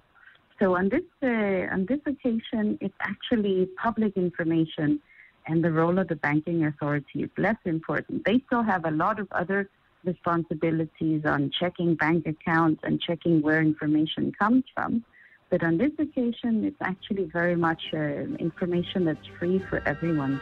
So 0.59 0.75
on 0.75 0.89
this 0.89 1.01
uh, 1.23 1.73
on 1.73 1.87
this 1.87 1.99
occasion, 2.05 2.77
it's 2.81 2.93
actually 3.01 3.67
public 3.81 4.15
information, 4.15 4.99
and 5.47 5.63
the 5.63 5.71
role 5.71 5.97
of 5.97 6.07
the 6.07 6.15
banking 6.15 6.65
authority 6.65 7.23
is 7.23 7.29
less 7.37 7.55
important. 7.65 8.25
They 8.25 8.43
still 8.45 8.61
have 8.61 8.85
a 8.85 8.91
lot 8.91 9.19
of 9.19 9.27
other 9.31 9.69
responsibilities 10.03 11.23
on 11.25 11.51
checking 11.59 11.95
bank 11.95 12.27
accounts 12.27 12.81
and 12.83 13.01
checking 13.01 13.41
where 13.41 13.61
information 13.61 14.31
comes 14.37 14.63
from. 14.75 15.03
But 15.51 15.63
on 15.63 15.77
this 15.77 15.91
occasion, 15.99 16.63
it's 16.63 16.81
actually 16.81 17.25
very 17.25 17.57
much 17.57 17.81
uh, 17.93 17.99
information 18.39 19.03
that's 19.03 19.27
free 19.37 19.59
for 19.59 19.83
everyone. 19.85 20.39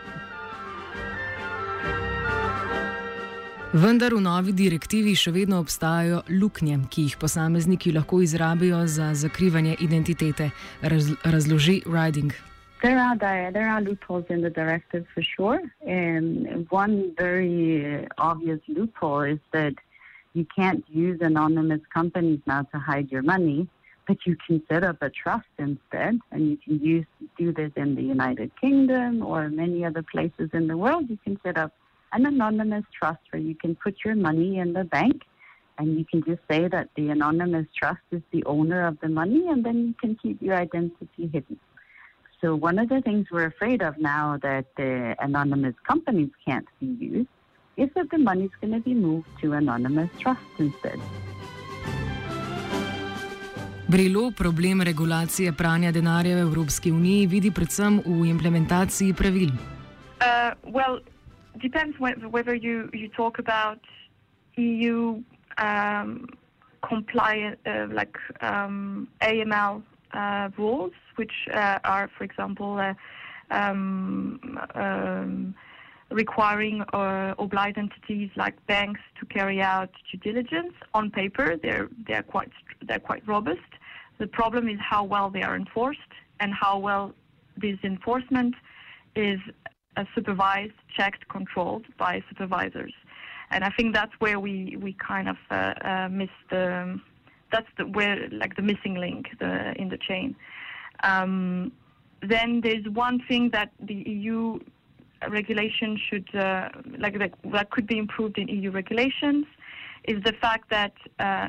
Vendar 3.73 4.13
v 4.13 4.21
novi 4.21 4.53
direktivi 4.53 5.15
še 5.17 5.29
vedno 5.33 5.59
obstajajo 5.61 6.23
luknje, 6.29 6.77
ki 6.93 7.03
jih 7.07 7.17
posamezniki 7.21 7.91
lahko 7.93 8.21
izrabijo 8.21 8.83
za 8.89 9.11
zakrivanje 9.13 9.75
identitete, 9.81 10.51
raz, 10.81 11.09
razloži 11.23 11.81
Riding. 11.85 12.33
There 12.81 12.97
are 12.97 13.17
there 13.17 13.69
are 13.69 13.81
loopholes 13.81 14.25
in 14.29 14.41
the 14.41 14.49
directive 14.49 15.05
for 15.13 15.21
sure, 15.21 15.59
and 15.85 16.65
one 16.69 17.13
very 17.17 18.07
obvious 18.17 18.61
loophole 18.67 19.21
is 19.21 19.39
that 19.51 19.73
you 20.33 20.45
can't 20.55 20.83
use 20.89 21.19
anonymous 21.21 21.81
companies 21.93 22.39
now 22.45 22.61
to 22.71 22.77
hide 22.79 23.11
your 23.11 23.21
money, 23.21 23.67
but 24.09 24.17
you 24.25 24.35
can 24.47 24.59
set 24.67 24.83
up 24.83 24.97
a 25.03 25.09
trust 25.11 25.45
instead, 25.59 26.19
and 26.31 26.49
you 26.49 26.57
can 26.57 26.83
use 26.83 27.05
do 27.37 27.53
this 27.53 27.71
in 27.75 27.93
the 27.93 28.01
United 28.01 28.51
Kingdom 28.59 29.23
or 29.23 29.49
many 29.49 29.85
other 29.85 30.01
places 30.01 30.49
in 30.51 30.67
the 30.67 30.75
world. 30.75 31.07
You 31.07 31.19
can 31.23 31.39
set 31.43 31.59
up 31.59 31.73
an 32.11 32.25
anonymous 32.25 32.85
trust 32.91 33.19
where 33.29 33.39
you 33.39 33.53
can 33.53 33.75
put 33.75 33.97
your 34.03 34.15
money 34.15 34.57
in 34.57 34.73
the 34.73 34.83
bank 34.83 35.21
and 35.77 35.95
you 35.95 36.05
can 36.05 36.23
just 36.23 36.41
say 36.49 36.67
that 36.67 36.89
the 36.95 37.09
anonymous 37.09 37.67
trust 37.79 38.01
is 38.09 38.23
the 38.31 38.43
owner 38.45 38.87
of 38.87 38.99
the 38.99 39.09
money 39.09 39.47
and 39.47 39.63
then 39.63 39.77
you 39.89 39.93
can 40.01 40.15
keep 40.15 40.41
your 40.41 40.55
identity 40.55 41.29
hidden. 41.31 41.59
So 42.41 42.55
one 42.55 42.79
of 42.79 42.89
the 42.89 43.01
things 43.01 43.27
we're 43.31 43.45
afraid 43.45 43.83
of 43.83 43.99
now 43.99 44.39
that 44.41 44.65
the 44.75 45.15
anonymous 45.19 45.75
companies 45.87 46.31
can't 46.43 46.67
be 46.79 46.87
used 46.87 47.29
is 47.77 47.89
that 47.93 48.09
the 48.09 48.17
money's 48.17 48.55
going 48.59 48.73
to 48.73 48.79
be 48.79 48.95
moved 48.95 49.27
to 49.41 49.53
anonymous 49.53 50.09
trusts 50.19 50.57
instead. 50.57 50.99
Brilo 53.89 54.31
problem 54.37 54.81
regulacije 54.81 55.53
pranja 55.53 55.91
denarja 55.91 56.35
v 56.35 56.39
Evropski 56.39 56.91
uniji 56.91 57.27
vidi 57.27 57.51
predvsem 57.51 57.95
v 58.05 58.27
implementaciji 58.29 59.13
pravil. 59.13 59.49
Uh, 59.49 60.53
well, 60.73 60.99
depends 61.61 61.97
whether 62.31 62.53
you, 62.53 62.89
you 62.93 63.09
talk 63.17 63.39
about 63.39 63.79
EU 64.57 65.23
um, 65.57 66.27
compliant, 66.89 67.57
uh, 67.65 67.87
like 67.89 68.13
um, 68.41 69.07
AML 69.21 69.81
uh, 70.13 70.49
rules, 70.57 70.93
which 71.15 71.33
uh, 71.51 71.79
are, 71.83 72.09
for 72.15 72.23
example, 72.23 72.77
uh, 72.77 72.93
um, 73.49 74.39
um, 74.75 75.55
requiring 76.11 76.81
uh, 76.93 77.33
obliged 77.39 77.79
entities 77.79 78.29
like 78.35 78.55
banks 78.67 79.01
to 79.19 79.25
carry 79.25 79.61
out 79.61 79.89
due 80.11 80.19
diligence. 80.19 80.73
On 80.93 81.09
paper, 81.09 81.57
they're 81.61 81.89
they're 82.07 82.23
quite 82.23 82.51
they're 82.87 82.99
quite 82.99 83.27
robust. 83.27 83.78
The 84.19 84.27
problem 84.27 84.67
is 84.67 84.77
how 84.79 85.03
well 85.03 85.29
they 85.29 85.41
are 85.41 85.55
enforced 85.55 85.99
and 86.39 86.53
how 86.53 86.77
well 86.77 87.13
this 87.57 87.77
enforcement 87.83 88.53
is 89.15 89.39
uh, 89.97 90.03
supervised, 90.15 90.73
checked, 90.95 91.27
controlled 91.29 91.85
by 91.97 92.23
supervisors. 92.29 92.93
And 93.51 93.63
I 93.63 93.71
think 93.71 93.95
that's 93.95 94.13
where 94.19 94.39
we, 94.39 94.77
we 94.79 94.93
kind 94.93 95.27
of 95.29 95.37
uh, 95.49 95.73
uh, 95.83 96.09
miss 96.09 96.29
the 96.49 96.99
that's 97.51 97.67
the 97.77 97.85
where 97.87 98.29
like 98.31 98.55
the 98.55 98.61
missing 98.61 98.93
link 98.93 99.25
the, 99.39 99.73
in 99.81 99.89
the 99.89 99.97
chain. 99.97 100.35
Um, 101.03 101.71
then 102.21 102.61
there's 102.61 102.85
one 102.89 103.21
thing 103.27 103.49
that 103.51 103.71
the 103.79 103.95
EU 103.95 104.59
regulation 105.29 105.99
should 106.09 106.35
uh, 106.35 106.69
like 106.97 107.17
that, 107.17 107.33
that 107.51 107.71
could 107.71 107.87
be 107.87 107.97
improved 107.97 108.37
in 108.37 108.47
EU 108.47 108.71
regulations 108.71 109.45
is 110.03 110.21
the 110.23 110.33
fact 110.33 110.69
that 110.69 110.93
uh, 111.19 111.47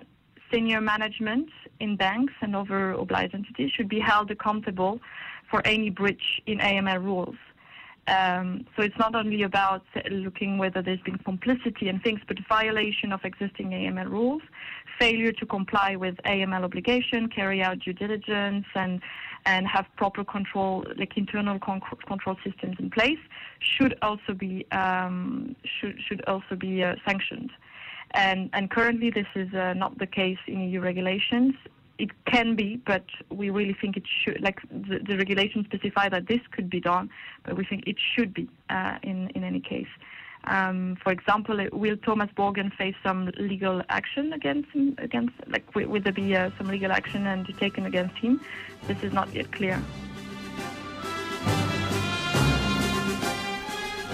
senior 0.53 0.81
management 0.81 1.49
in 1.81 1.97
banks 1.97 2.35
and 2.41 2.55
other 2.55 2.93
obliged 2.93 3.35
entities 3.35 3.71
should 3.73 3.89
be 3.89 4.01
held 4.01 4.31
accountable 4.31 5.01
for 5.51 5.67
any 5.67 5.91
breach 5.91 6.41
in 6.47 6.59
AML 6.59 7.03
rules. 7.03 7.37
Um, 8.07 8.67
so 8.75 8.83
it's 8.83 8.99
not 8.99 9.15
only 9.15 9.43
about 9.43 9.85
looking 10.11 10.59
whether 10.59 10.83
there's 10.83 11.01
been 11.01 11.19
complicity 11.19 11.89
and 11.89 12.03
things, 12.03 12.21
but 12.27 12.39
violation 12.49 13.13
of 13.13 13.25
existing 13.25 13.71
AML 13.71 14.11
rules, 14.11 14.43
failure 14.99 15.33
to 15.33 15.47
comply 15.47 15.97
with 15.97 16.17
AML 16.25 16.65
obligation, 16.65 17.29
carry 17.29 17.63
out 17.63 17.79
due 17.81 17.93
diligence, 17.93 18.67
and 18.75 19.01
and 19.47 19.67
have 19.67 19.87
proper 19.97 20.23
control, 20.23 20.85
like 20.99 21.17
internal 21.17 21.59
con- 21.59 21.81
control 22.07 22.37
systems 22.45 22.77
in 22.79 22.91
place, 22.91 23.19
should 23.61 23.97
also 24.03 24.35
be 24.35 24.67
um, 24.73 25.55
should 25.65 25.97
should 26.07 26.23
also 26.27 26.57
be 26.57 26.83
uh, 26.83 26.97
sanctioned. 27.07 27.51
And 28.13 28.51
and 28.53 28.71
currently 28.71 29.11
this 29.11 29.27
is 29.35 29.53
uh, 29.55 29.75
not 29.75 29.99
the 29.99 30.07
case 30.07 30.39
in 30.47 30.61
EU 30.61 30.81
regulations 30.81 31.55
it 32.01 32.11
can 32.25 32.57
be, 32.57 32.77
but 32.87 33.05
we 33.31 33.51
really 33.51 33.77
think 33.79 33.97
it 33.97 34.05
should. 34.23 34.41
Like 34.41 34.59
the, 34.71 35.01
the 35.07 35.17
regulations 35.19 35.67
specify 35.67 36.09
that 36.09 36.27
this 36.27 36.41
could 36.51 36.71
be 36.71 36.81
done, 36.81 37.11
but 37.45 37.57
we 37.57 37.65
think 37.65 37.87
it 37.87 37.97
should 38.15 38.33
be 38.33 38.49
uh, 38.71 38.97
in 39.03 39.29
in 39.35 39.45
any 39.45 39.61
case. 39.61 39.93
Um, 40.45 40.97
for 41.03 41.13
example, 41.13 41.57
will 41.73 41.99
Thomas 41.99 42.31
Borgen 42.35 42.75
face 42.75 42.95
some 43.03 43.31
legal 43.37 43.83
action 43.91 44.33
against 44.33 44.71
him? 44.71 44.95
Against 44.99 45.35
like 45.49 45.75
will 45.75 46.01
there 46.01 46.19
be 46.25 46.35
uh, 46.35 46.51
some 46.57 46.69
legal 46.69 46.91
action 46.91 47.27
and 47.27 47.47
taken 47.59 47.85
against 47.85 48.17
him? 48.17 48.41
This 48.89 49.03
is 49.03 49.13
not 49.13 49.35
yet 49.35 49.53
clear. 49.53 49.79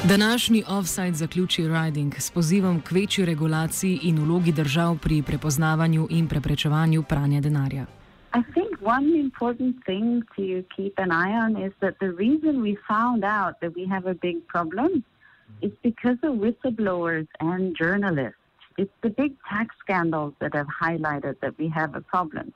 Današnji 0.08 0.64
offside 0.68 1.12
zaključi 1.12 1.68
Riding 1.68 2.14
s 2.18 2.30
pozivom 2.30 2.80
k 2.80 2.94
večji 2.94 3.24
regulaciji 3.24 4.00
in 4.02 4.18
vlogi 4.24 4.52
držav 4.52 4.98
pri 5.02 5.22
prepoznavanju 5.22 6.06
in 6.10 6.28
preprečevanju 6.28 7.02
pranja 7.02 7.40
denarja. 7.40 7.86
I 8.34 8.42
think 8.54 8.70
one 8.80 9.20
important 9.20 9.74
thing 9.84 10.22
to 10.36 10.76
keep 10.76 10.92
an 10.96 11.10
eye 11.10 11.34
on 11.46 11.66
is 11.66 11.72
that 11.80 11.94
the 11.98 12.10
reason 12.24 12.62
we 12.62 12.76
found 12.88 13.24
out 13.24 13.54
that 13.60 13.72
we 13.76 13.84
have 13.94 14.10
a 14.10 14.14
big 14.14 14.36
problem 14.54 14.90
is 15.60 15.72
because 15.82 16.18
of 16.28 16.32
whistleblowers 16.44 17.26
and 17.40 17.76
journalists. 17.82 18.40
It's 18.78 18.96
the 19.02 19.12
big 19.22 19.32
tax 19.50 19.68
scandals 19.84 20.32
that 20.38 20.54
have 20.54 20.70
highlighted 20.82 21.34
that 21.40 21.54
we 21.58 21.68
have 21.78 21.90
a 21.96 22.00
problem. 22.00 22.52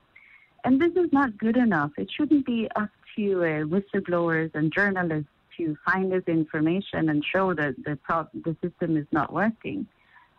And 0.64 0.80
this 0.82 0.94
is 1.04 1.12
not 1.12 1.30
good 1.38 1.56
enough. 1.56 1.90
It 1.96 2.08
shouldn't 2.16 2.46
be 2.46 2.68
up 2.76 2.92
to 3.16 3.24
uh, 3.44 3.48
whistleblowers 3.74 4.50
and 4.54 4.72
journalists 4.78 5.32
to 5.66 5.76
find 5.84 6.10
this 6.10 6.24
information 6.26 7.08
and 7.08 7.24
show 7.24 7.54
that 7.54 7.74
the, 7.84 7.98
the 8.46 8.56
system 8.62 8.96
is 8.96 9.06
not 9.12 9.32
working. 9.32 9.86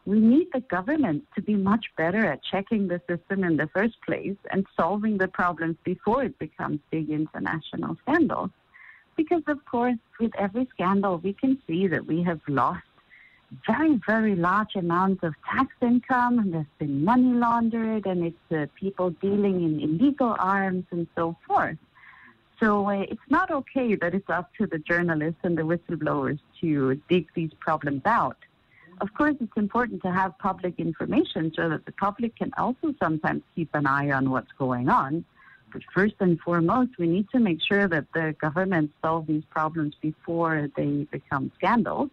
We 0.06 0.20
need 0.20 0.48
the 0.52 0.62
government 0.62 1.26
to 1.36 1.42
be 1.42 1.56
much 1.56 1.86
better 1.96 2.26
at 2.26 2.44
checking 2.44 2.88
the 2.88 3.02
system 3.08 3.44
in 3.44 3.58
the 3.58 3.68
first 3.68 4.02
place 4.02 4.36
and 4.52 4.66
solving 4.76 5.18
the 5.18 5.28
problems 5.28 5.78
before 5.84 6.24
it 6.24 6.38
becomes 6.40 6.80
big 6.90 7.10
international 7.10 7.98
scandals. 8.02 8.50
Because, 9.16 9.44
of 9.48 9.64
course, 9.66 9.98
with 10.20 10.32
every 10.38 10.68
scandal, 10.74 11.18
we 11.18 11.34
can 11.34 11.62
see 11.68 11.88
that 11.88 12.08
we 12.08 12.24
have 12.24 12.42
lost 12.48 12.84
very, 13.68 14.00
very 14.08 14.36
large 14.36 14.76
amounts 14.76 15.24
of 15.24 15.34
tax 15.54 15.68
income, 15.82 16.40
and 16.40 16.54
there's 16.54 16.66
been 16.80 17.04
money 17.04 17.34
laundered, 17.34 18.06
and 18.06 18.24
it's 18.24 18.52
uh, 18.52 18.66
people 18.80 19.10
dealing 19.22 19.62
in 19.64 19.80
illegal 19.82 20.36
arms 20.40 20.86
and 20.92 21.06
so 21.16 21.36
forth. 21.46 21.78
So 22.62 22.88
uh, 22.88 23.06
it's 23.10 23.30
not 23.30 23.50
okay 23.50 23.96
that 23.96 24.14
it's 24.14 24.30
up 24.30 24.54
to 24.60 24.68
the 24.68 24.78
journalists 24.78 25.40
and 25.44 25.58
the 25.58 25.64
whistleblowers 25.64 26.40
to 26.62 27.02
dig 27.10 27.28
these 27.34 27.52
problems 27.60 28.04
out. 28.06 28.38
Of 29.02 29.12
course, 29.16 29.36
it's 29.42 29.58
important 29.58 30.04
to 30.04 30.12
have 30.12 30.38
public 30.38 30.76
information 30.78 31.52
so 31.56 31.70
that 31.70 31.86
the 31.86 31.92
public 31.94 32.36
can 32.36 32.52
also 32.56 32.94
sometimes 33.02 33.42
keep 33.56 33.70
an 33.74 33.88
eye 33.88 34.12
on 34.12 34.30
what's 34.30 34.52
going 34.60 34.90
on. 34.90 35.26
But 35.74 35.82
first 35.92 36.14
and 36.20 36.40
foremost, 36.40 36.92
we 37.00 37.08
need 37.08 37.28
to 37.32 37.40
make 37.40 37.60
sure 37.64 37.88
that 37.88 38.06
the 38.14 38.36
government 38.40 38.92
solve 39.02 39.26
these 39.26 39.44
problems 39.50 39.96
before 40.00 40.70
they 40.76 41.08
become 41.12 41.52
scandals. 41.56 42.12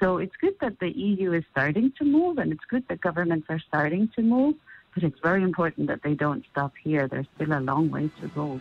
So 0.00 0.16
it's 0.16 0.36
good 0.40 0.54
that 0.62 0.78
the 0.78 0.90
EU 0.90 1.32
is 1.32 1.44
starting 1.50 1.92
to 1.98 2.04
move, 2.04 2.38
and 2.38 2.50
it's 2.50 2.64
good 2.64 2.88
that 2.88 3.02
governments 3.02 3.48
are 3.50 3.58
starting 3.58 4.08
to 4.16 4.22
move, 4.22 4.54
but 4.94 5.02
it's 5.02 5.20
very 5.20 5.42
important 5.42 5.88
that 5.88 6.02
they 6.02 6.14
don't 6.14 6.44
stop 6.50 6.72
here. 6.82 7.08
There's 7.08 7.26
still 7.34 7.52
a 7.52 7.60
long 7.60 7.90
way 7.90 8.10
to 8.22 8.28
go. 8.28 8.58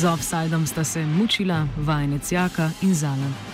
Z 0.00 0.04
offsajdom 0.04 0.66
sta 0.66 0.84
se 0.84 1.06
mučila 1.06 1.68
vajenec 1.76 2.32
Jaka 2.32 2.70
in 2.82 2.94
Zala. 2.94 3.49